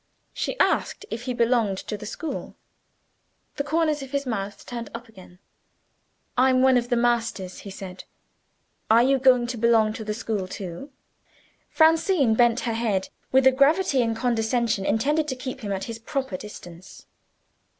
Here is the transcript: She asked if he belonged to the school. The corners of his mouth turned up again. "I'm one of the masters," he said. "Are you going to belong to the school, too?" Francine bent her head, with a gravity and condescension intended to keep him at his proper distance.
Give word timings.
She 0.33 0.57
asked 0.59 1.05
if 1.11 1.25
he 1.25 1.33
belonged 1.35 1.77
to 1.77 1.95
the 1.95 2.07
school. 2.07 2.55
The 3.57 3.63
corners 3.63 4.01
of 4.01 4.09
his 4.09 4.25
mouth 4.25 4.65
turned 4.65 4.89
up 4.95 5.07
again. 5.07 5.37
"I'm 6.35 6.63
one 6.63 6.75
of 6.75 6.89
the 6.89 6.95
masters," 6.95 7.59
he 7.59 7.69
said. 7.69 8.05
"Are 8.89 9.03
you 9.03 9.19
going 9.19 9.45
to 9.45 9.57
belong 9.57 9.93
to 9.93 10.03
the 10.03 10.15
school, 10.15 10.47
too?" 10.47 10.89
Francine 11.69 12.33
bent 12.33 12.61
her 12.61 12.73
head, 12.73 13.09
with 13.31 13.45
a 13.45 13.51
gravity 13.51 14.01
and 14.01 14.17
condescension 14.17 14.87
intended 14.87 15.27
to 15.27 15.35
keep 15.35 15.59
him 15.61 15.71
at 15.71 15.83
his 15.83 15.99
proper 15.99 16.35
distance. 16.35 17.05